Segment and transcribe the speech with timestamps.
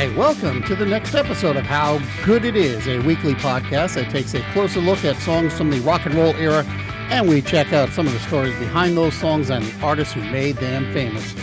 [0.00, 4.10] Hi, welcome to the next episode of How Good It Is, a weekly podcast that
[4.10, 6.64] takes a closer look at songs from the rock and roll era,
[7.10, 10.22] and we check out some of the stories behind those songs and the artists who
[10.22, 11.34] made them famous.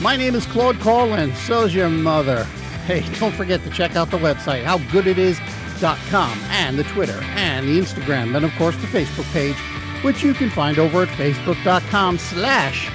[0.00, 2.44] My name is Claude Call, and so's your mother.
[2.86, 8.36] Hey, don't forget to check out the website, howgooditis.com, and the Twitter, and the Instagram,
[8.36, 9.56] and of course the Facebook page,
[10.04, 12.88] which you can find over at facebook.com slash,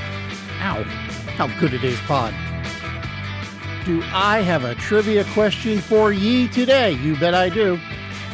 [0.61, 0.81] ow,
[1.35, 2.33] how good it is pod.
[3.85, 6.91] Do I have a trivia question for ye today?
[6.91, 7.79] You bet I do.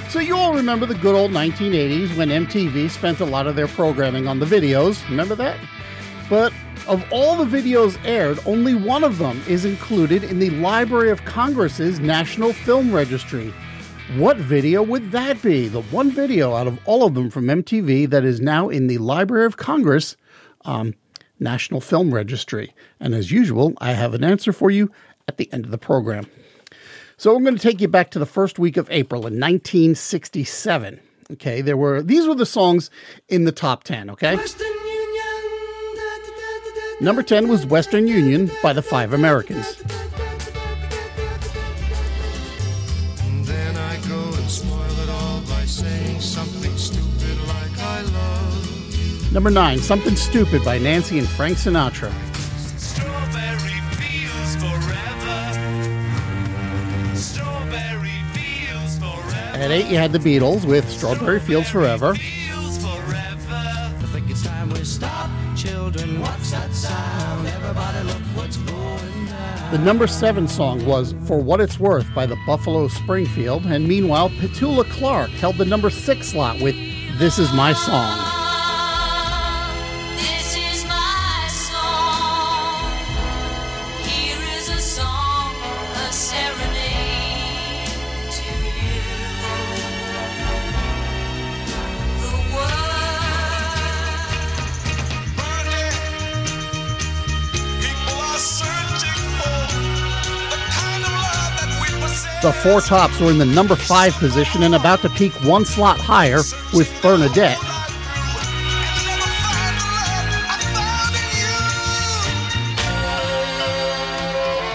[0.10, 3.68] So, you all remember the good old 1980s when MTV spent a lot of their
[3.70, 5.08] programming on the videos.
[5.10, 5.58] Remember that?
[6.30, 6.52] But
[6.86, 11.24] of all the videos aired, only one of them is included in the Library of
[11.24, 13.54] Congress's National Film Registry.
[14.16, 15.70] What video would that be?
[15.70, 18.98] The one video out of all of them from MTV that is now in the
[18.98, 20.18] Library of Congress
[20.66, 20.94] um,
[21.40, 22.74] National Film Registry.
[23.00, 24.92] And as usual, I have an answer for you
[25.28, 26.26] at the end of the program.
[27.18, 31.00] So I'm going to take you back to the first week of April in 1967.
[31.34, 32.90] Okay, there were these were the songs
[33.28, 34.38] in the top 10, okay?
[37.02, 39.84] Number 10 was Western Union by the Five Americans.
[49.34, 52.27] Number 9, Something Stupid by Nancy and Frank Sinatra.
[59.60, 62.14] At eight, you had the Beatles with Strawberry Fields Forever.
[69.72, 74.30] The number seven song was For What It's Worth by the Buffalo Springfield, and meanwhile,
[74.30, 76.76] Petula Clark held the number six slot with
[77.18, 78.27] This Is My Song.
[102.44, 106.00] The Four Tops were in the number five position and about to peak one slot
[106.00, 107.58] higher with Bernadette.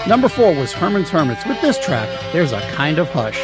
[0.05, 3.39] Number four was Herman's Hermits with this track, There's a Kind of Hush.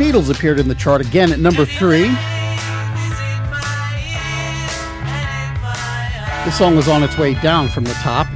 [0.00, 2.06] Beatles appeared in the chart again at number three.
[6.46, 8.26] The song was on its way down from the top.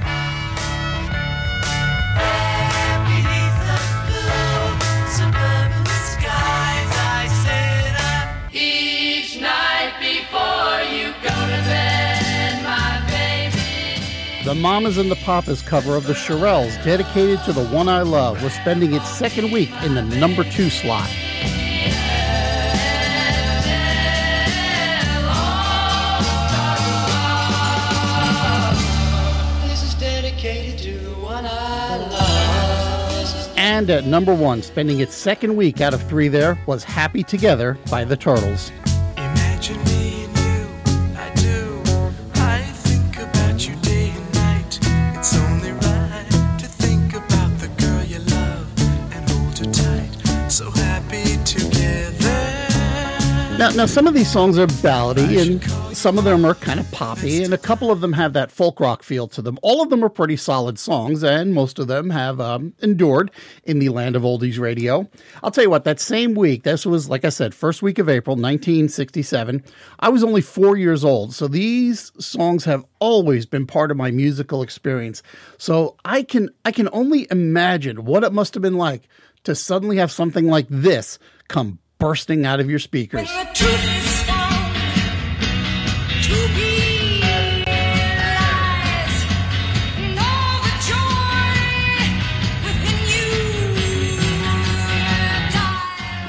[14.45, 18.43] The Mamas and the Papas cover of the Shirelles, dedicated to the one I love,
[18.43, 21.09] was spending its second week in the number two slot.
[33.75, 37.77] And at number one, spending its second week out of three there, was Happy Together
[37.91, 38.71] by the Turtles.
[53.59, 55.61] Now, now some of these songs are ballady and
[56.05, 58.79] some of them are kind of poppy, and a couple of them have that folk
[58.79, 59.59] rock feel to them.
[59.63, 63.31] All of them are pretty solid songs, and most of them have um, endured
[63.63, 65.09] in the land of oldies radio.
[65.43, 68.11] I'll tell you what, that same week, this was, like I said, first week of
[68.11, 69.65] April, 1967,
[69.99, 74.11] I was only four years old, so these songs have always been part of my
[74.11, 75.23] musical experience.
[75.57, 79.09] So I can I can only imagine what it must have been like
[79.45, 81.19] to suddenly have something like this
[81.49, 83.31] come bursting out of your speakers.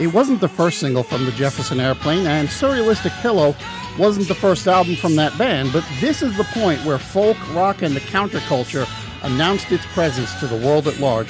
[0.06, 3.56] It wasn't the first single from the Jefferson Airplane, and Surrealistic Pillow
[3.98, 7.82] wasn't the first album from that band, but this is the point where folk, rock,
[7.82, 8.88] and the counterculture
[9.24, 11.30] announced its presence to the world at large.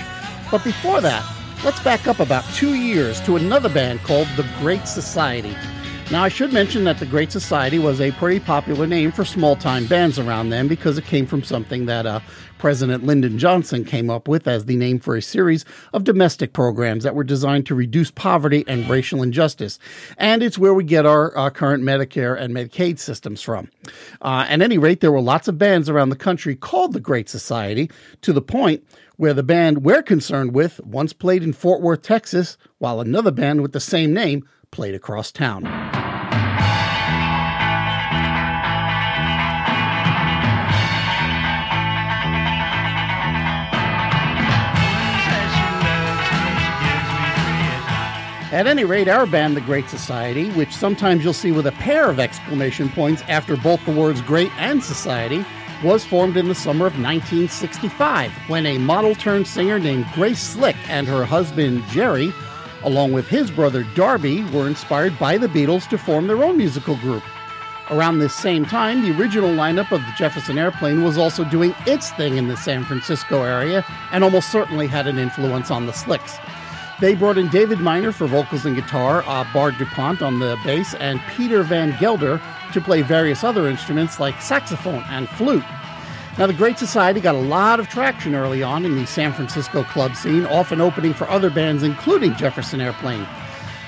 [0.51, 1.24] But before that,
[1.66, 5.56] Let's back up about two years to another band called The Great Society.
[6.12, 9.56] Now, I should mention that the Great Society was a pretty popular name for small
[9.56, 12.19] time bands around then because it came from something that uh,
[12.60, 17.04] President Lyndon Johnson came up with as the name for a series of domestic programs
[17.04, 19.80] that were designed to reduce poverty and racial injustice.
[20.19, 23.72] And it's where we get our, our current Medicare and Medicaid systems from.
[24.22, 27.30] Uh, at any rate, there were lots of bands around the country called the Great
[27.30, 27.90] Society
[28.22, 28.84] to the point
[29.18, 33.62] where the band we're concerned with once played in Fort Worth, Texas, while another band
[33.62, 35.63] with the same name played across town.
[48.56, 52.10] At any rate, our band, The Great Society, which sometimes you'll see with a pair
[52.10, 55.46] of exclamation points after both the words great and society,
[55.84, 60.78] was formed in the summer of 1965 when a model turned singer named Grace Slick
[60.90, 62.34] and her husband Jerry
[62.86, 66.96] along with his brother Darby, were inspired by the Beatles to form their own musical
[66.98, 67.24] group.
[67.92, 72.12] Around this same time, the original lineup of the Jefferson Airplane was also doing its
[72.12, 76.38] thing in the San Francisco area and almost certainly had an influence on the Slicks.
[77.01, 80.94] They brought in David Miner for vocals and guitar, uh, Bard DuPont on the bass,
[80.95, 85.63] and Peter Van Gelder to play various other instruments like saxophone and flute.
[86.38, 89.83] Now, the Great Society got a lot of traction early on in the San Francisco
[89.83, 93.27] club scene, often opening for other bands, including Jefferson Airplane.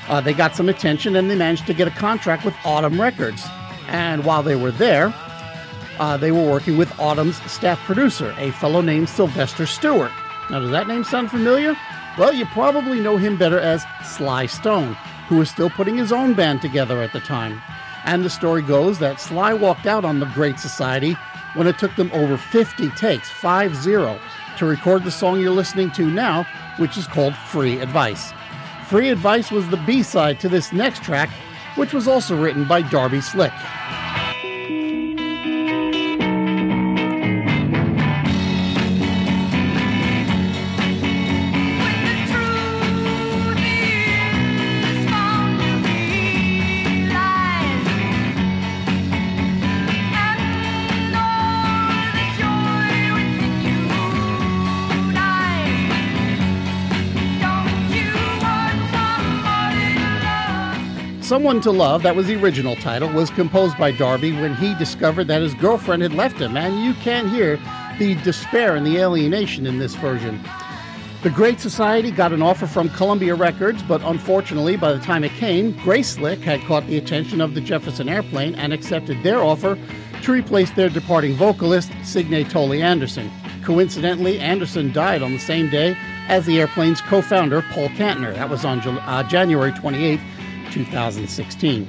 [0.09, 3.45] Uh, they got some attention and they managed to get a contract with Autumn Records.
[3.87, 5.13] And while they were there,
[5.99, 10.11] uh, they were working with Autumn's staff producer, a fellow named Sylvester Stewart.
[10.49, 11.75] Now, does that name sound familiar?
[12.17, 14.93] Well, you probably know him better as Sly Stone,
[15.27, 17.61] who was still putting his own band together at the time.
[18.05, 21.15] And the story goes that Sly walked out on the Great Society
[21.53, 24.19] when it took them over 50 takes, 5 0,
[24.57, 26.47] to record the song you're listening to now,
[26.77, 28.33] which is called Free Advice.
[28.87, 31.29] Free Advice was the B side to this next track,
[31.75, 33.53] which was also written by Darby Slick.
[61.27, 65.27] Someone to Love, that was the original title, was composed by Darby when he discovered
[65.27, 67.59] that his girlfriend had left him, and you can hear
[67.99, 70.41] the despair and the alienation in this version.
[71.23, 75.33] The Great Society got an offer from Columbia Records, but unfortunately, by the time it
[75.33, 79.77] came, Grace Slick had caught the attention of the Jefferson Airplane and accepted their offer
[80.21, 83.29] to replace their departing vocalist, Signe Toly Anderson.
[83.65, 85.97] Coincidentally, Anderson died on the same day
[86.29, 88.33] as the airplane's co founder, Paul Kantner.
[88.33, 90.21] That was on uh, January 28th,
[90.85, 91.87] 2016.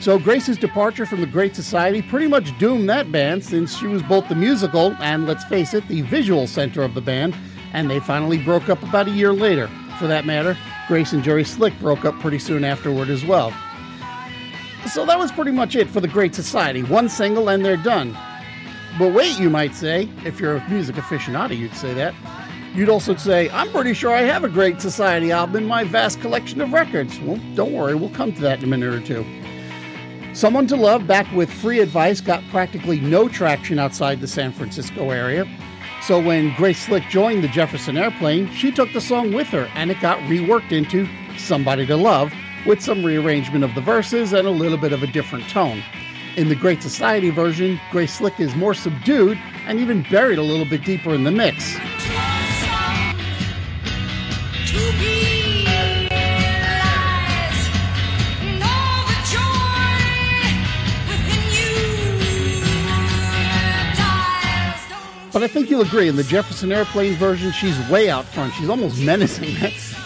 [0.00, 4.02] So Grace's departure from the Great Society pretty much doomed that band since she was
[4.02, 7.36] both the musical and, let's face it, the visual center of the band,
[7.72, 9.68] and they finally broke up about a year later.
[9.98, 10.56] For that matter,
[10.88, 13.52] Grace and Jerry Slick broke up pretty soon afterward as well.
[14.90, 16.82] So that was pretty much it for the Great Society.
[16.82, 18.16] One single and they're done.
[18.98, 22.14] But wait, you might say, if you're a music aficionado, you'd say that.
[22.74, 26.20] You'd also say, I'm pretty sure I have a Great Society album in my vast
[26.20, 27.18] collection of records.
[27.20, 29.26] Well, don't worry, we'll come to that in a minute or two.
[30.34, 35.10] Someone to Love, back with free advice, got practically no traction outside the San Francisco
[35.10, 35.48] area.
[36.02, 39.90] So when Grace Slick joined the Jefferson Airplane, she took the song with her and
[39.90, 42.32] it got reworked into Somebody to Love
[42.66, 45.82] with some rearrangement of the verses and a little bit of a different tone.
[46.36, 49.36] In the Great Society version, Grace Slick is more subdued
[49.66, 51.76] and even buried a little bit deeper in the mix.
[65.32, 68.52] But I think you'll agree, in the Jefferson Airplane version, she's way out front.
[68.54, 69.56] She's almost menacing.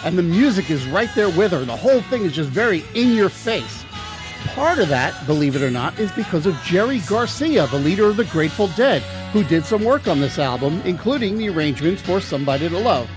[0.03, 1.65] and the music is right there with her.
[1.65, 3.83] The whole thing is just very in your face.
[4.49, 8.17] Part of that, believe it or not, is because of Jerry Garcia, the leader of
[8.17, 9.01] the Grateful Dead,
[9.33, 13.09] who did some work on this album, including the arrangements for Somebody to Love.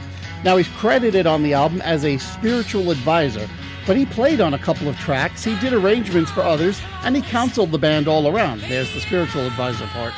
[0.44, 3.46] Now, he's credited on the album as a spiritual advisor,
[3.86, 7.22] but he played on a couple of tracks, he did arrangements for others, and he
[7.22, 8.62] counseled the band all around.
[8.62, 10.14] There's the spiritual advisor part.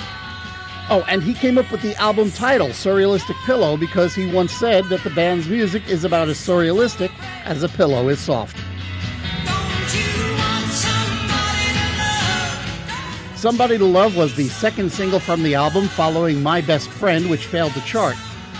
[0.92, 4.86] Oh, and he came up with the album title, Surrealistic Pillow, because he once said
[4.86, 7.12] that the band's music is about as surrealistic
[7.44, 8.56] as a pillow is soft.
[13.36, 17.46] Somebody to Love was the second single from the album following My Best Friend, which
[17.46, 18.16] failed to chart.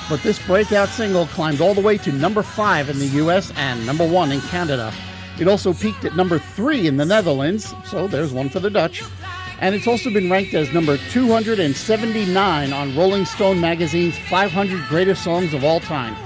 [0.09, 3.85] But this breakout single climbed all the way to number five in the US and
[3.85, 4.93] number one in Canada.
[5.41, 9.03] It also peaked at number three in the Netherlands, so there's one for the Dutch.
[9.61, 15.53] And it's also been ranked as number 279 on Rolling Stone magazine's 500 greatest songs
[15.53, 16.17] of all time.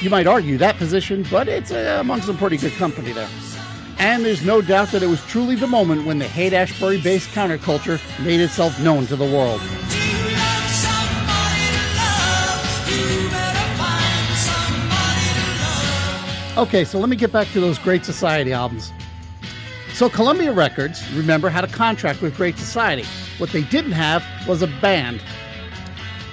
[0.00, 3.28] You might argue that position, but it's uh, among some pretty good company there.
[3.98, 7.30] And there's no doubt that it was truly the moment when the Haight Ashbury based
[7.30, 9.60] counterculture made itself known to the world.
[16.56, 18.92] Okay, so let me get back to those Great Society albums.
[19.98, 23.04] So, Columbia Records, remember, had a contract with Great Society.
[23.38, 25.20] What they didn't have was a band.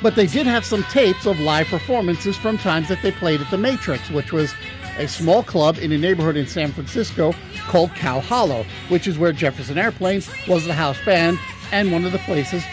[0.03, 3.49] But they did have some tapes of live performances from times that they played at
[3.49, 4.53] the Matrix, which was
[4.99, 7.33] a small club in a neighborhood in San Francisco
[7.67, 11.39] called Cow Hollow, which is where Jefferson Airplane was the house band
[11.71, 12.63] and one of the places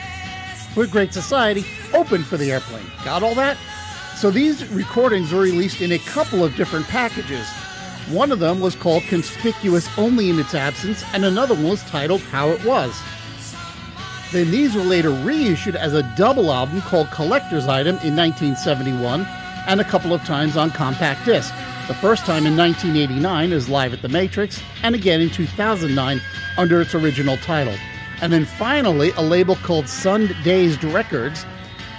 [0.75, 2.85] where Great Society opened for the airplane.
[3.03, 3.57] Got all that?
[4.17, 7.49] So these recordings were released in a couple of different packages.
[8.09, 12.21] One of them was called Conspicuous Only in Its Absence, and another one was titled
[12.21, 13.00] How It Was.
[14.32, 19.26] Then these were later reissued as a double album called Collector's Item in 1971
[19.66, 21.52] and a couple of times on compact disc.
[21.87, 26.21] The first time in 1989 as Live at the Matrix, and again in 2009
[26.56, 27.75] under its original title.
[28.21, 31.44] And then finally, a label called Sun Dazed Records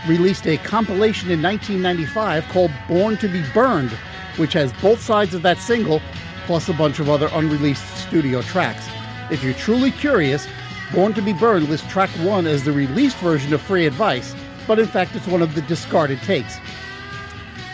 [0.07, 3.91] released a compilation in 1995 called Born to Be Burned,
[4.37, 6.01] which has both sides of that single
[6.45, 8.85] plus a bunch of other unreleased studio tracks.
[9.31, 10.47] If you're truly curious,
[10.93, 14.35] Born to Be Burned lists track one as the released version of Free Advice,
[14.67, 16.59] but in fact it's one of the discarded takes.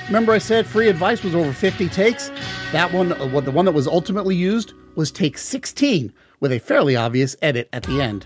[0.07, 2.31] Remember, I said Free Advice was over 50 takes?
[2.71, 6.95] That one, uh, the one that was ultimately used, was take 16, with a fairly
[6.95, 8.25] obvious edit at the end.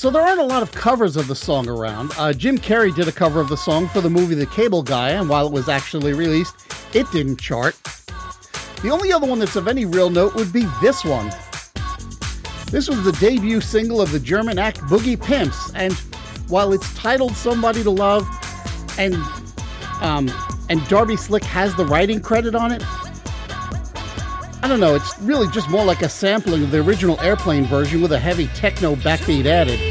[0.00, 2.14] So there aren't a lot of covers of the song around.
[2.16, 5.10] Uh, Jim Carrey did a cover of the song for the movie The Cable Guy,
[5.10, 6.54] and while it was actually released,
[6.94, 7.78] it didn't chart.
[8.82, 11.30] The only other one that's of any real note would be this one.
[12.70, 15.92] This was the debut single of the German act Boogie Pimps, and
[16.48, 18.26] while it's titled Somebody to Love,
[18.98, 19.14] and
[20.00, 20.30] um,
[20.70, 22.82] and Darby Slick has the writing credit on it,
[24.62, 28.00] I don't know, it's really just more like a sampling of the original airplane version
[28.00, 29.89] with a heavy techno backbeat added.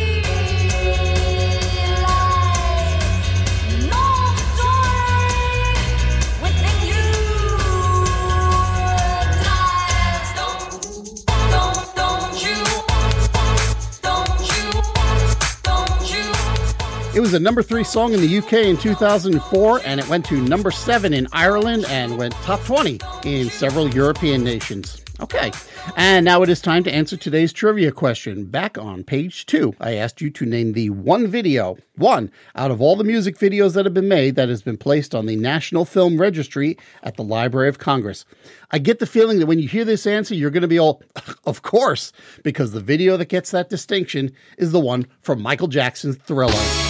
[17.15, 20.39] It was a number three song in the UK in 2004, and it went to
[20.39, 25.03] number seven in Ireland and went top 20 in several European nations.
[25.19, 25.51] Okay,
[25.97, 28.45] and now it is time to answer today's trivia question.
[28.45, 32.79] Back on page two, I asked you to name the one video, one out of
[32.79, 35.83] all the music videos that have been made that has been placed on the National
[35.83, 38.23] Film Registry at the Library of Congress.
[38.71, 41.01] I get the feeling that when you hear this answer, you're going to be all,
[41.45, 42.13] of course,
[42.43, 46.88] because the video that gets that distinction is the one from Michael Jackson's Thriller.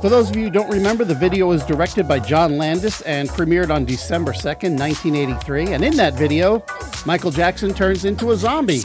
[0.00, 3.28] For those of you who don't remember, the video was directed by John Landis and
[3.30, 5.72] premiered on December 2nd, 1983.
[5.72, 6.62] And in that video,
[7.06, 8.82] Michael Jackson turns into a zombie,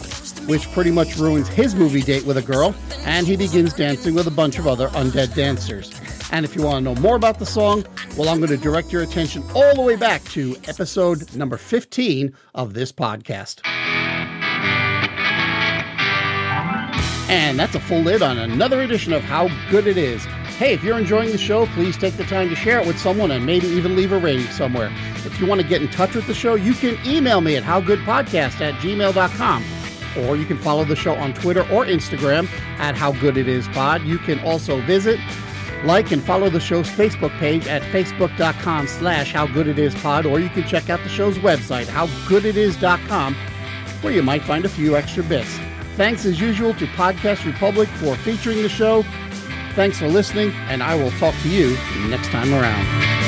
[0.47, 4.27] which pretty much ruins his movie date with a girl, and he begins dancing with
[4.27, 5.91] a bunch of other undead dancers.
[6.31, 7.85] And if you want to know more about the song,
[8.17, 12.33] well, I'm going to direct your attention all the way back to episode number 15
[12.55, 13.59] of this podcast.
[17.29, 20.25] And that's a full lid on another edition of How Good It Is.
[20.61, 23.31] Hey, if you're enjoying the show, please take the time to share it with someone
[23.31, 24.91] and maybe even leave a rating somewhere.
[25.25, 27.63] If you want to get in touch with the show, you can email me at
[27.63, 29.65] howgoodpodcast at gmail.com.
[30.19, 33.67] Or you can follow the show on Twitter or Instagram at How Good It Is
[33.69, 34.03] Pod.
[34.03, 35.19] You can also visit,
[35.83, 40.39] like, and follow the show's Facebook page at facebook.com slash How Good It Is Or
[40.39, 43.33] you can check out the show's website, howgooditis.com,
[44.01, 45.57] where you might find a few extra bits.
[45.97, 49.03] Thanks as usual to Podcast Republic for featuring the show.
[49.73, 51.77] Thanks for listening, and I will talk to you
[52.09, 53.20] next time around.